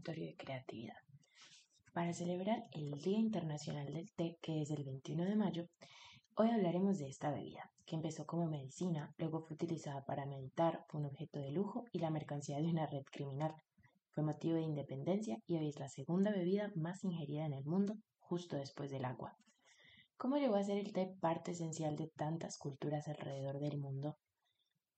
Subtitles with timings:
[0.00, 0.96] laboratorio de creatividad.
[1.92, 5.66] Para celebrar el Día Internacional del Té, que es el 21 de mayo,
[6.36, 11.00] hoy hablaremos de esta bebida, que empezó como medicina, luego fue utilizada para meditar, fue
[11.00, 13.54] un objeto de lujo y la mercancía de una red criminal.
[14.12, 17.94] Fue motivo de independencia y hoy es la segunda bebida más ingerida en el mundo,
[18.20, 19.36] justo después del agua.
[20.16, 24.16] ¿Cómo llegó a ser el té parte esencial de tantas culturas alrededor del mundo?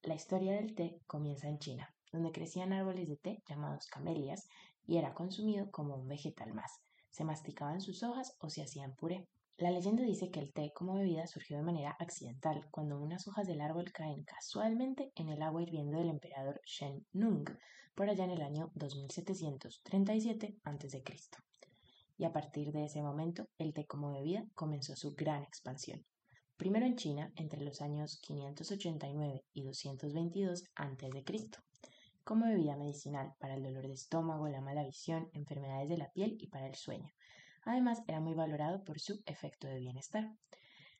[0.02, 4.46] La historia del té comienza en China, donde crecían árboles de té llamados camelias
[4.86, 6.80] y era consumido como un vegetal más.
[7.10, 9.28] Se masticaban sus hojas o se hacían puré.
[9.58, 13.46] La leyenda dice que el té como bebida surgió de manera accidental cuando unas hojas
[13.46, 17.44] del árbol caen casualmente en el agua hirviendo del emperador Shen Nung
[17.94, 21.04] por allá en el año 2737 a.C.
[22.16, 26.04] Y a partir de ese momento el té como bebida comenzó su gran expansión.
[26.56, 31.91] Primero en China entre los años 589 y 222 a.C
[32.24, 36.36] como bebida medicinal para el dolor de estómago, la mala visión, enfermedades de la piel
[36.40, 37.12] y para el sueño.
[37.64, 40.32] Además, era muy valorado por su efecto de bienestar.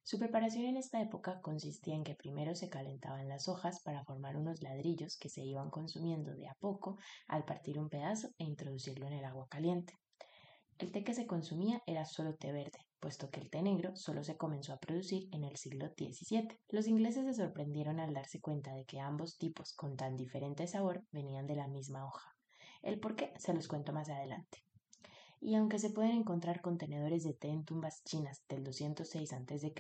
[0.05, 4.37] Su preparación en esta época consistía en que primero se calentaban las hojas para formar
[4.37, 9.07] unos ladrillos que se iban consumiendo de a poco al partir un pedazo e introducirlo
[9.07, 9.99] en el agua caliente.
[10.79, 14.23] El té que se consumía era solo té verde, puesto que el té negro solo
[14.23, 16.49] se comenzó a producir en el siglo XVII.
[16.69, 21.05] Los ingleses se sorprendieron al darse cuenta de que ambos tipos con tan diferente sabor
[21.11, 22.37] venían de la misma hoja.
[22.81, 24.65] El por qué se los cuento más adelante
[25.45, 29.75] y aunque se pueden encontrar contenedores de té en tumbas chinas del 206 a.C.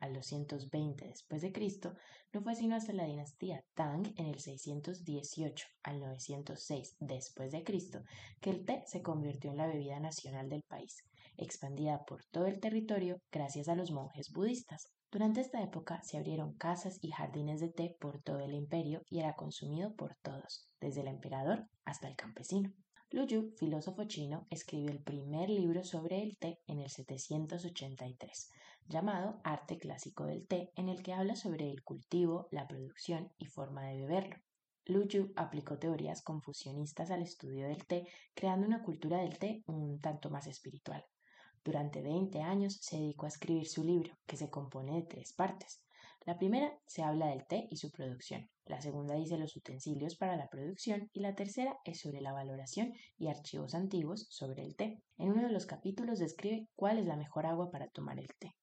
[0.00, 1.94] al 220 después de Cristo,
[2.32, 8.02] no fue sino hasta la dinastía Tang en el 618 al 906 después de Cristo
[8.40, 11.04] que el té se convirtió en la bebida nacional del país,
[11.36, 14.88] expandida por todo el territorio gracias a los monjes budistas.
[15.10, 19.20] Durante esta época se abrieron casas y jardines de té por todo el imperio y
[19.20, 22.72] era consumido por todos, desde el emperador hasta el campesino.
[23.10, 28.50] Lu Yu, filósofo chino, escribió el primer libro sobre el té en el 783,
[28.88, 33.46] llamado Arte Clásico del Té, en el que habla sobre el cultivo, la producción y
[33.46, 34.36] forma de beberlo.
[34.86, 40.00] Lu Yu aplicó teorías confucionistas al estudio del té, creando una cultura del té un
[40.00, 41.04] tanto más espiritual.
[41.64, 45.82] Durante 20 años se dedicó a escribir su libro, que se compone de tres partes.
[46.26, 50.36] La primera se habla del té y su producción, la segunda dice los utensilios para
[50.36, 55.02] la producción y la tercera es sobre la valoración y archivos antiguos sobre el té.
[55.18, 58.54] En uno de los capítulos describe cuál es la mejor agua para tomar el té.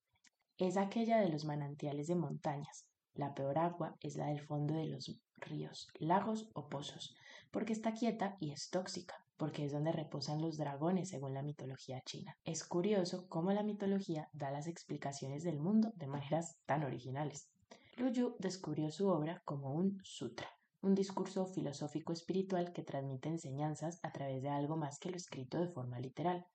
[0.57, 4.87] Es aquella de los manantiales de montañas, la peor agua es la del fondo de
[4.87, 7.15] los ríos, lagos o pozos,
[7.51, 11.99] porque está quieta y es tóxica, porque es donde reposan los dragones según la mitología
[12.05, 12.37] china.
[12.45, 17.49] Es curioso cómo la mitología da las explicaciones del mundo de maneras tan originales.
[17.97, 20.47] Lu Yu descubrió su obra como un sutra,
[20.81, 25.59] un discurso filosófico espiritual que transmite enseñanzas a través de algo más que lo escrito
[25.59, 26.45] de forma literal.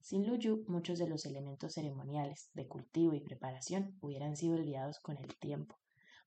[0.00, 5.00] Sin Lu Yu, muchos de los elementos ceremoniales, de cultivo y preparación hubieran sido olvidados
[5.00, 5.76] con el tiempo,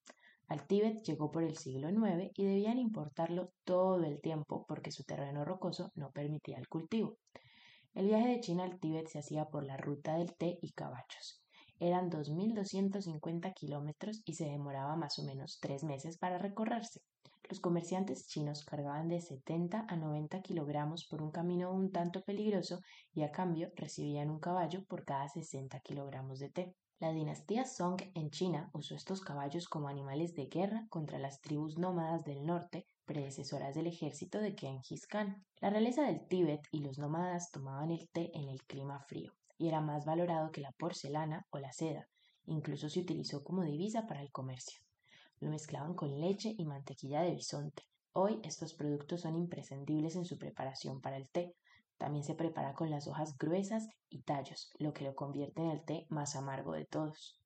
[0.48, 5.04] Al Tíbet llegó por el siglo IX y debían importarlo todo el tiempo porque su
[5.04, 7.18] terreno rocoso no permitía el cultivo.
[7.94, 11.44] El viaje de China al Tíbet se hacía por la ruta del té y caballos.
[11.80, 17.02] Eran 2.250 kilómetros y se demoraba más o menos tres meses para recorrerse.
[17.50, 22.80] Los comerciantes chinos cargaban de 70 a 90 kilogramos por un camino un tanto peligroso
[23.14, 26.76] y a cambio recibían un caballo por cada 60 kilogramos de té.
[27.00, 31.78] La dinastía Song en China usó estos caballos como animales de guerra contra las tribus
[31.78, 35.44] nómadas del norte, predecesoras del ejército de Genghis Khan.
[35.60, 39.68] La realeza del Tíbet y los nómadas tomaban el té en el clima frío, y
[39.68, 42.08] era más valorado que la porcelana o la seda.
[42.46, 44.80] Incluso se utilizó como divisa para el comercio.
[45.40, 47.84] Lo mezclaban con leche y mantequilla de bisonte.
[48.14, 51.56] Hoy estos productos son imprescindibles en su preparación para el té,
[52.04, 55.86] También se prepara con las hojas gruesas y tallos, lo que lo convierte en el
[55.86, 57.40] té más amargo de todos.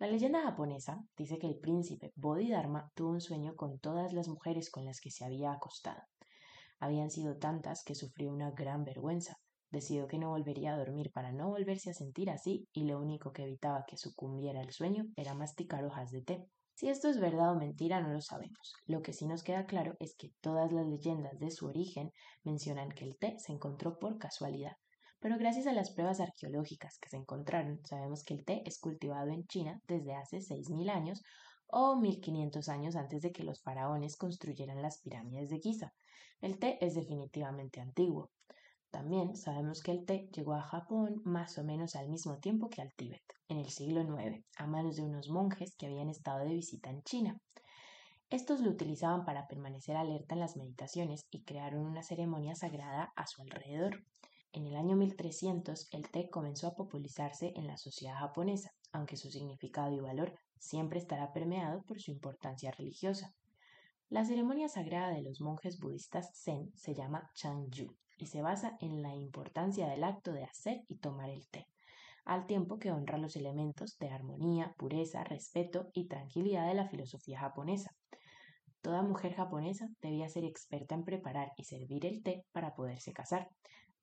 [0.00, 4.70] La leyenda japonesa dice que el príncipe Bodhidharma tuvo un sueño con todas las mujeres
[4.70, 6.02] con las que se había acostado.
[6.80, 9.38] Habían sido tantas que sufrió una gran vergüenza.
[9.70, 13.32] Decidió que no volvería a dormir para no volverse a sentir así y lo único
[13.32, 16.48] que evitaba que sucumbiera el sueño era masticar hojas de té.
[16.74, 18.74] Si esto es verdad o mentira no lo sabemos.
[18.86, 22.10] Lo que sí nos queda claro es que todas las leyendas de su origen
[22.44, 24.76] mencionan que el té se encontró por casualidad.
[25.20, 29.30] Pero gracias a las pruebas arqueológicas que se encontraron, sabemos que el té es cultivado
[29.30, 31.22] en China desde hace 6.000 años
[31.68, 35.92] o 1500 años antes de que los faraones construyeran las pirámides de Giza.
[36.40, 38.30] El té es definitivamente antiguo.
[38.92, 42.82] También sabemos que el té llegó a Japón más o menos al mismo tiempo que
[42.82, 46.52] al Tíbet, en el siglo IX, a manos de unos monjes que habían estado de
[46.52, 47.38] visita en China.
[48.28, 53.26] Estos lo utilizaban para permanecer alerta en las meditaciones y crearon una ceremonia sagrada a
[53.26, 54.04] su alrededor.
[54.52, 59.30] En el año 1300 el té comenzó a popularizarse en la sociedad japonesa, aunque su
[59.30, 63.32] significado y valor siempre estará permeado por su importancia religiosa.
[64.12, 69.00] La ceremonia sagrada de los monjes budistas Zen se llama Changju y se basa en
[69.00, 71.66] la importancia del acto de hacer y tomar el té,
[72.26, 77.40] al tiempo que honra los elementos de armonía, pureza, respeto y tranquilidad de la filosofía
[77.40, 77.96] japonesa.
[78.82, 83.48] Toda mujer japonesa debía ser experta en preparar y servir el té para poderse casar.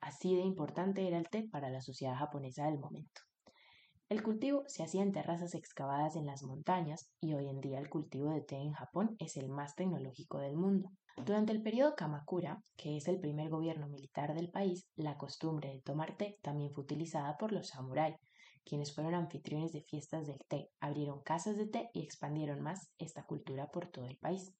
[0.02, 3.29] Así de importante era el té para la sociedad japonesa del momento.
[4.10, 7.92] El cultivo se hacía en terrazas excavadas en las montañas y hoy en día el
[7.92, 10.90] cultivo de té en Japón es el más tecnológico del mundo.
[11.16, 15.82] Durante el periodo Kamakura, que es el primer gobierno militar del país, la costumbre de
[15.82, 18.16] tomar té también fue utilizada por los samuráis,
[18.66, 23.28] quienes fueron anfitriones de fiestas del té, abrieron casas de té y expandieron más esta
[23.28, 24.56] cultura por todo el país.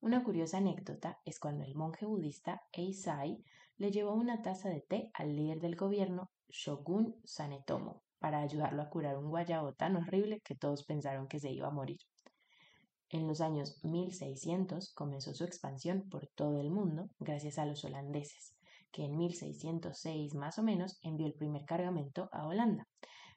[0.00, 3.42] Una curiosa anécdota es cuando el monje budista Eisai
[3.78, 8.90] le llevó una taza de té al líder del gobierno Shogun Sanetomo para ayudarlo a
[8.90, 11.98] curar un guayabo tan horrible que todos pensaron que se iba a morir.
[13.10, 18.54] En los años 1600 comenzó su expansión por todo el mundo gracias a los holandeses,
[18.92, 22.86] que en 1606 más o menos envió el primer cargamento a Holanda,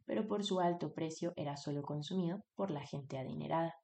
[0.06, 3.75] pero por su alto precio era solo consumido por la gente adinerada.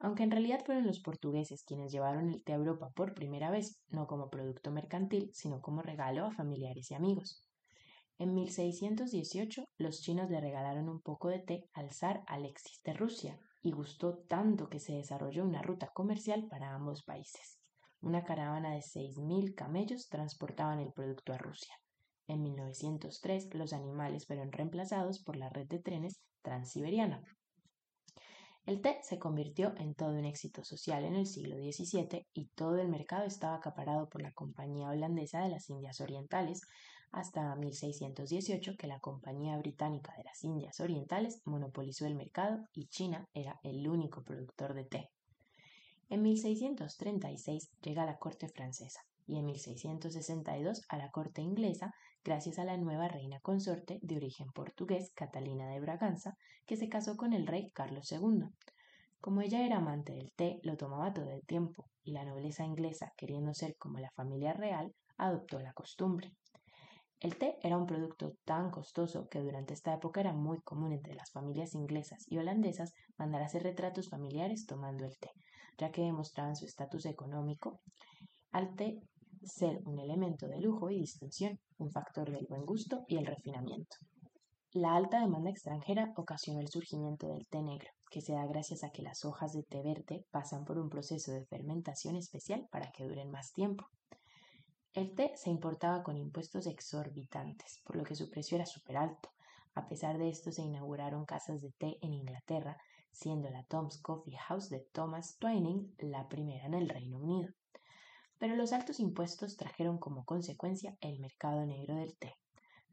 [0.00, 3.80] Aunque en realidad fueron los portugueses quienes llevaron el té a Europa por primera vez,
[3.90, 7.46] no como producto mercantil, sino como regalo a familiares y amigos.
[8.22, 13.36] En 1618 los chinos le regalaron un poco de té al zar Alexis de Rusia
[13.62, 17.58] y gustó tanto que se desarrolló una ruta comercial para ambos países.
[18.00, 21.74] Una caravana de 6.000 camellos transportaban el producto a Rusia.
[22.28, 27.24] En 1903 los animales fueron reemplazados por la red de trenes transiberiana.
[28.64, 32.78] El té se convirtió en todo un éxito social en el siglo XVII y todo
[32.78, 36.60] el mercado estaba acaparado por la Compañía Holandesa de las Indias Orientales,
[37.12, 43.28] hasta 1618 que la Compañía Británica de las Indias Orientales monopolizó el mercado y China
[43.34, 45.10] era el único productor de té.
[46.08, 51.94] En 1636 llega a la corte francesa y en 1662 a la corte inglesa
[52.24, 56.36] gracias a la nueva reina consorte de origen portugués Catalina de Braganza
[56.66, 58.48] que se casó con el rey Carlos II.
[59.20, 63.12] Como ella era amante del té, lo tomaba todo el tiempo y la nobleza inglesa,
[63.16, 66.32] queriendo ser como la familia real, adoptó la costumbre.
[67.22, 71.14] El té era un producto tan costoso que durante esta época era muy común entre
[71.14, 75.30] las familias inglesas y holandesas mandar a hacer retratos familiares tomando el té,
[75.78, 77.80] ya que demostraban su estatus económico
[78.50, 78.98] al té
[79.44, 83.96] ser un elemento de lujo y distinción, un factor del buen gusto y el refinamiento.
[84.72, 88.90] La alta demanda extranjera ocasionó el surgimiento del té negro, que se da gracias a
[88.90, 93.04] que las hojas de té verde pasan por un proceso de fermentación especial para que
[93.04, 93.86] duren más tiempo.
[94.94, 99.30] El té se importaba con impuestos exorbitantes, por lo que su precio era súper alto.
[99.74, 102.76] A pesar de esto, se inauguraron casas de té en Inglaterra,
[103.10, 107.48] siendo la Tom's Coffee House de Thomas Twining la primera en el Reino Unido.
[108.38, 112.34] Pero los altos impuestos trajeron como consecuencia el mercado negro del té.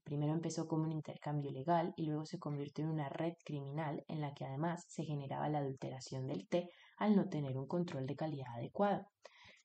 [0.06, 4.22] Primero empezó como un intercambio legal y luego se convirtió en una red criminal en
[4.22, 8.16] la que además se generaba la adulteración del té al no tener un control de
[8.16, 9.06] calidad adecuado.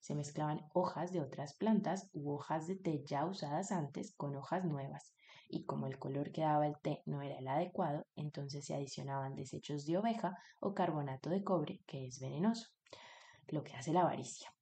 [0.04, 4.62] Se mezclaban hojas de otras plantas u hojas de té ya usadas antes con hojas
[4.62, 5.14] nuevas,
[5.48, 9.34] y como el color que daba el té no era el adecuado, entonces se adicionaban
[9.34, 12.68] desechos de oveja o carbonato de cobre, que es venenoso,
[13.48, 14.52] lo que hace la avaricia.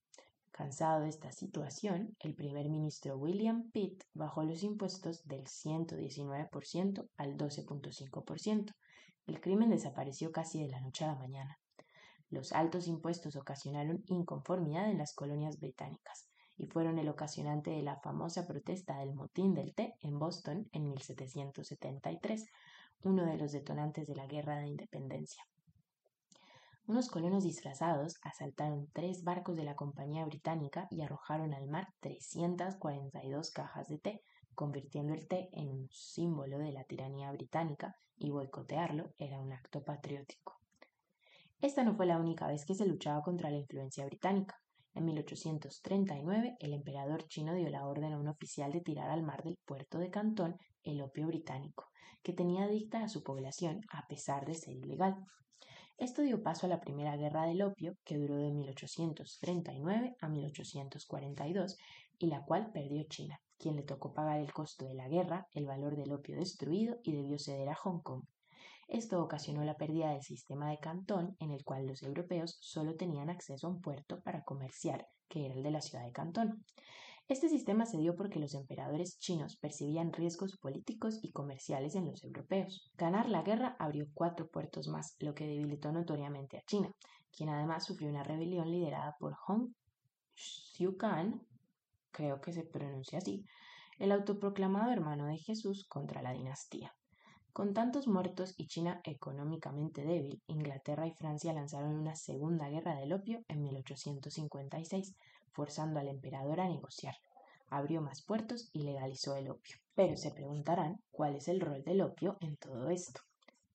[0.52, 7.36] Cansado de esta situación, el primer ministro William Pitt bajó los impuestos del 119% al
[7.36, 8.72] 12.5%.
[9.26, 11.58] El crimen desapareció casi de la noche a la mañana.
[12.32, 18.00] Los altos impuestos ocasionaron inconformidad en las colonias británicas y fueron el ocasionante de la
[18.00, 22.46] famosa protesta del motín del té en Boston en 1773,
[23.02, 25.44] uno de los detonantes de la Guerra de Independencia.
[26.86, 33.50] Unos colonos disfrazados asaltaron tres barcos de la Compañía Británica y arrojaron al mar 342
[33.50, 34.22] cajas de té,
[34.54, 39.84] convirtiendo el té en un símbolo de la tiranía británica y boicotearlo era un acto
[39.84, 40.61] patriótico.
[41.62, 44.60] Esta no fue la única vez que se luchaba contra la influencia británica.
[44.94, 49.44] En 1839, el emperador chino dio la orden a un oficial de tirar al mar
[49.44, 51.86] del puerto de Cantón el opio británico,
[52.20, 55.14] que tenía adicta a su población a pesar de ser ilegal.
[55.98, 61.76] Esto dio paso a la Primera Guerra del Opio, que duró de 1839 a 1842
[62.18, 65.66] y la cual perdió China, quien le tocó pagar el costo de la guerra, el
[65.66, 68.24] valor del opio destruido y debió ceder a Hong Kong.
[68.92, 73.30] Esto ocasionó la pérdida del sistema de Cantón, en el cual los europeos solo tenían
[73.30, 76.62] acceso a un puerto para comerciar, que era el de la ciudad de Cantón.
[77.26, 82.22] Este sistema se dio porque los emperadores chinos percibían riesgos políticos y comerciales en los
[82.22, 82.92] europeos.
[82.98, 86.92] Ganar la guerra abrió cuatro puertos más, lo que debilitó notoriamente a China,
[87.34, 89.72] quien además sufrió una rebelión liderada por Hong
[90.34, 91.40] Xiuquan,
[92.10, 93.42] creo que se pronuncia así,
[93.98, 96.92] el autoproclamado hermano de Jesús contra la dinastía.
[97.52, 103.12] Con tantos muertos y China económicamente débil, Inglaterra y Francia lanzaron una segunda guerra del
[103.12, 105.14] opio en 1856,
[105.52, 107.14] forzando al emperador a negociar.
[107.68, 109.76] Abrió más puertos y legalizó el opio.
[109.94, 113.20] Pero se preguntarán cuál es el rol del opio en todo esto.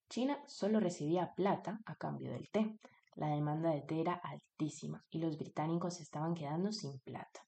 [0.10, 2.79] China solo recibía plata a cambio del té.
[3.13, 7.46] La demanda de té era altísima y los británicos estaban quedando sin plata.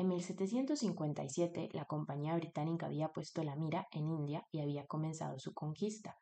[0.00, 5.52] En 1757 la compañía británica había puesto la mira en India y había comenzado su
[5.52, 6.16] conquista.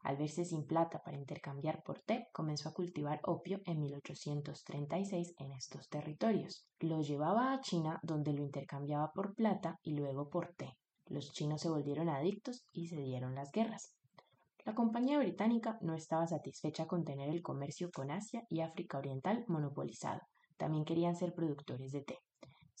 [0.00, 5.52] Al verse sin plata para intercambiar por té, comenzó a cultivar opio en 1836 en
[5.52, 6.66] estos territorios.
[6.80, 10.76] Lo llevaba a China donde lo intercambiaba por plata y luego por té.
[11.06, 13.94] Los chinos se volvieron adictos y se dieron las guerras.
[14.64, 19.44] La compañía británica no estaba satisfecha con tener el comercio con Asia y África Oriental
[19.46, 20.20] monopolizado.
[20.56, 22.18] También querían ser productores de té.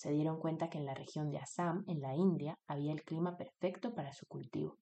[0.00, 3.36] Se dieron cuenta que en la región de Assam, en la India, había el clima
[3.36, 4.78] perfecto para su cultivo.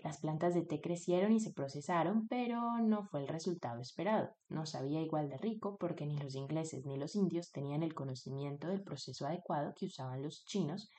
[0.00, 4.34] Las plantas de té crecieron y se procesaron, pero no fue el resultado esperado.
[4.48, 8.66] No sabía igual de rico porque ni los ingleses ni los indios tenían el conocimiento
[8.66, 10.90] del proceso adecuado que usaban los chinos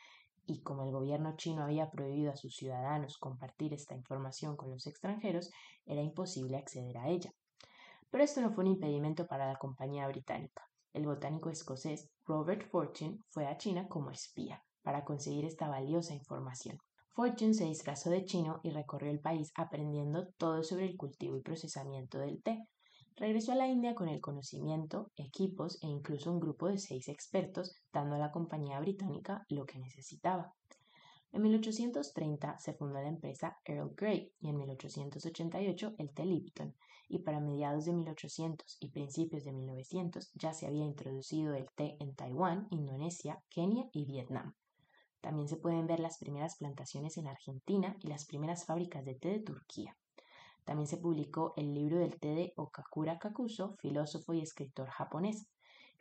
[0.46, 4.88] y como el gobierno chino había prohibido a sus ciudadanos compartir esta información con los
[4.88, 5.52] extranjeros,
[5.86, 7.34] era imposible acceder a ella.
[8.10, 10.71] Pero esto no fue un impedimento para la compañía británica.
[10.94, 16.78] El botánico escocés Robert Fortune fue a China como espía para conseguir esta valiosa información.
[17.14, 21.42] Fortune se disfrazó de chino y recorrió el país aprendiendo todo sobre el cultivo y
[21.42, 22.68] procesamiento del té.
[23.16, 27.76] Regresó a la India con el conocimiento, equipos e incluso un grupo de seis expertos,
[27.94, 30.54] dando a la compañía británica lo que necesitaba.
[31.34, 36.76] En 1830 se fundó la empresa Earl Grey y en 1888 el té Lipton,
[37.12, 41.98] y para mediados de 1800 y principios de 1900 ya se había introducido el té
[42.00, 44.56] en Taiwán, Indonesia, Kenia y Vietnam.
[45.20, 49.30] También se pueden ver las primeras plantaciones en Argentina y las primeras fábricas de té
[49.30, 49.98] de Turquía.
[50.64, 55.48] También se publicó el libro del té de Okakura Kakuso, filósofo y escritor japonés.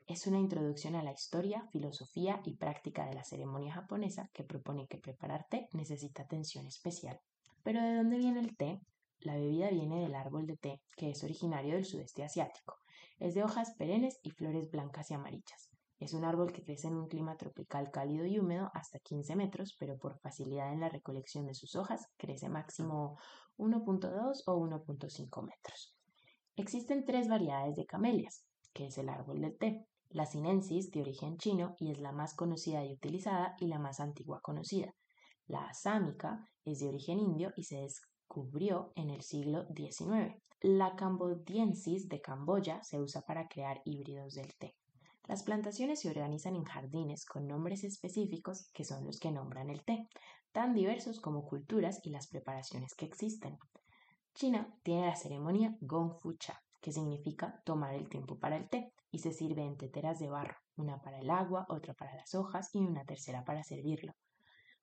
[0.07, 4.87] Es una introducción a la historia, filosofía y práctica de la ceremonia japonesa que propone
[4.87, 7.21] que preparar té necesita atención especial.
[7.64, 8.81] Pero ¿de dónde viene el té?
[9.21, 12.77] La bebida viene del árbol de té, que es originario del sudeste asiático.
[13.19, 15.71] Es de hojas perennes y flores blancas y amarillas.
[15.99, 19.77] Es un árbol que crece en un clima tropical cálido y húmedo hasta 15 metros,
[19.79, 23.19] pero por facilidad en la recolección de sus hojas crece máximo
[23.59, 25.95] 1.2 o 1.5 metros.
[26.57, 29.87] Existen tres variedades de camelias, que es el árbol del té.
[30.09, 34.00] La sinensis, de origen chino, y es la más conocida y utilizada y la más
[34.00, 34.95] antigua conocida.
[35.47, 37.77] La asámica es de origen indio y se
[38.31, 40.37] descubrió en el siglo XIX.
[40.61, 44.77] La cambodiensis de Camboya se usa para crear híbridos del té.
[45.27, 49.83] Las plantaciones se organizan en jardines con nombres específicos que son los que nombran el
[49.85, 50.09] té,
[50.53, 53.59] tan diversos como culturas y las preparaciones que existen.
[54.35, 58.93] China tiene la ceremonia Gong Fu Cha, que significa tomar el tiempo para el té,
[59.11, 62.71] y se sirve en teteras de barro, una para el agua, otra para las hojas
[62.75, 64.13] y una tercera para servirlo.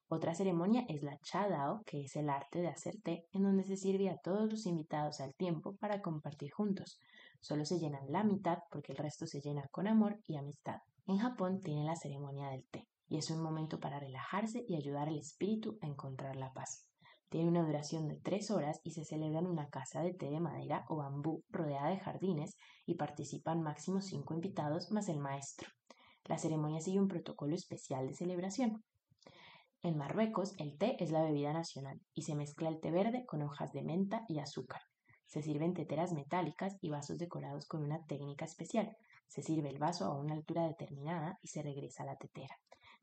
[0.10, 3.64] Otra ceremonia es la Cha Dao, que es el arte de hacer té, en donde
[3.64, 6.98] se sirve a todos los invitados al tiempo para compartir juntos.
[7.42, 10.78] Solo se llenan la mitad porque el resto se llena con amor y amistad.
[11.08, 15.10] En Japón tiene la ceremonia del té y es un momento para relajarse y ayudar
[15.10, 16.88] al espíritu a encontrar la paz.
[17.28, 20.40] Tiene una duración de tres horas y se celebra en una casa de té de
[20.40, 25.68] madera o bambú rodeada de jardines y participan máximo cinco invitados más el maestro.
[26.24, 28.84] La ceremonia sigue un protocolo especial de celebración.
[29.84, 33.42] En Marruecos, el té es la bebida nacional y se mezcla el té verde con
[33.42, 34.82] hojas de menta y azúcar.
[35.28, 38.96] Se sirven teteras metálicas y vasos decorados con una técnica especial.
[39.28, 42.56] Se sirve el vaso a una altura determinada y se regresa a la tetera.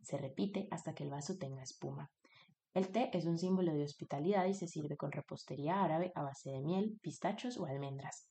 [0.02, 2.10] Se repite hasta que el vaso tenga espuma.
[2.72, 6.50] El té es un símbolo de hospitalidad y se sirve con repostería árabe a base
[6.50, 8.26] de miel, pistachos o almendras.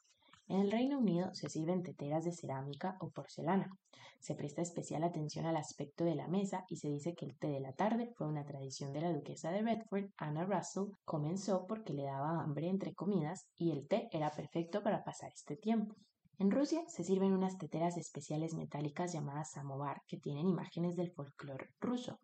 [0.53, 3.75] En el Reino Unido se sirven teteras de cerámica o porcelana.
[4.19, 7.47] Se presta especial atención al aspecto de la mesa y se dice que el té
[7.47, 10.93] de la tarde fue una tradición de la duquesa de Bedford, Anna Russell.
[11.05, 15.55] Comenzó porque le daba hambre entre comidas y el té era perfecto para pasar este
[15.55, 15.95] tiempo.
[16.37, 21.69] En Rusia se sirven unas teteras especiales metálicas llamadas samovar que tienen imágenes del folclore
[21.79, 22.19] ruso.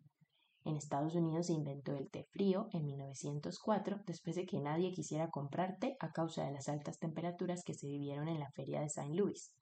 [0.70, 5.28] En Estados Unidos se inventó el té frío en 1904 después de que nadie quisiera
[5.28, 8.86] comprar té a causa de las altas temperaturas que se vivieron en la feria de
[8.86, 9.12] St.
[9.12, 9.52] Louis.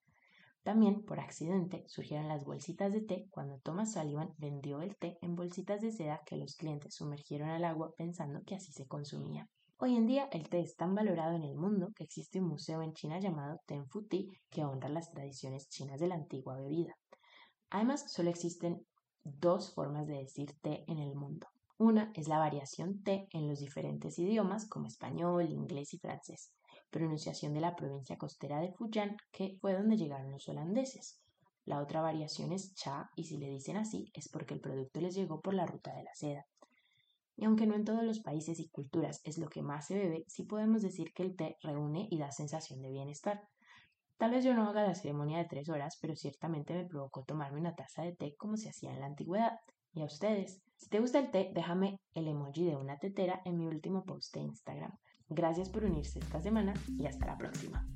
[0.62, 5.34] También, por accidente, surgieron las bolsitas de té cuando Thomas Sullivan vendió el té en
[5.34, 9.48] bolsitas de seda que los clientes sumergieron al agua pensando que así se consumía.
[9.78, 12.82] Hoy en día el té es tan valorado en el mundo que existe un museo
[12.82, 16.92] en China llamado Tenfu Tea que honra las tradiciones chinas de la antigua bebida.
[17.70, 18.84] Además, solo existen
[19.24, 21.46] dos formas de decir té en el mundo.
[21.78, 26.52] Una es la variación té en los diferentes idiomas como español, inglés y francés,
[26.90, 31.20] pronunciación de la provincia costera de Fujian, que fue donde llegaron los holandeses.
[31.64, 35.14] La otra variación es cha y si le dicen así es porque el producto les
[35.14, 36.46] llegó por la ruta de la seda.
[37.36, 40.24] Y aunque no en todos los países y culturas es lo que más se bebe,
[40.26, 43.46] sí podemos decir que el té reúne y da sensación de bienestar.
[44.18, 47.60] Tal vez yo no haga la ceremonia de tres horas, pero ciertamente me provocó tomarme
[47.60, 49.60] una taza de té como se hacía en la antigüedad.
[49.92, 53.56] Y a ustedes, si te gusta el té, déjame el emoji de una tetera en
[53.56, 54.92] mi último post de Instagram.
[55.28, 57.86] Gracias por unirse esta semana y hasta la próxima.